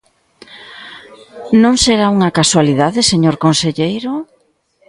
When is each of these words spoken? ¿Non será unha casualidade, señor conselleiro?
¿Non 1.61 1.75
será 1.83 2.07
unha 2.15 2.33
casualidade, 2.39 3.07
señor 3.11 3.35
conselleiro? 3.45 4.13